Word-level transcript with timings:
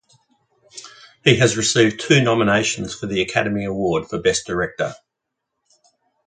He 1.23 1.35
has 1.35 1.57
received 1.57 1.99
two 1.99 2.21
nominations 2.23 2.95
for 2.95 3.05
the 3.05 3.21
Academy 3.21 3.65
Award 3.65 4.07
for 4.07 4.19
Best 4.19 4.47
Director. 4.47 4.95